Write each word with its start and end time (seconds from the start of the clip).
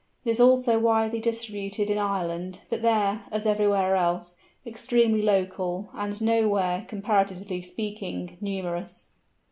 It 0.25 0.31
is 0.31 0.39
also 0.39 0.79
widely 0.79 1.19
distributed 1.19 1.91
in 1.91 1.99
Ireland, 1.99 2.61
but 2.71 2.81
there, 2.81 3.25
as 3.29 3.45
everywhere 3.45 3.95
else, 3.95 4.35
extremely 4.65 5.21
local, 5.21 5.89
and 5.93 6.19
nowhere, 6.19 6.85
comparatively 6.87 7.61
speaking, 7.61 8.35
numerous. 8.41 9.09